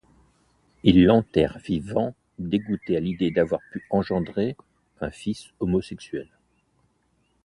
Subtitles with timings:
[0.81, 4.57] Il l'enterre vivant, dégoûté à l'idée d'avoir pu engendrer
[4.99, 6.27] un fils homosexuel.